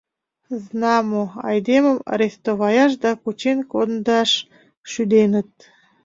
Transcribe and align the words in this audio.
Знамо, 0.63 1.23
айдемым 1.49 1.99
арестоваяш 2.11 2.91
да 3.03 3.11
кучен 3.21 3.59
кондаш 3.71 4.31
шӱденыт. 4.91 5.49